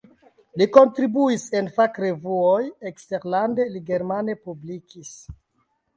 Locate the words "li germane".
3.75-4.37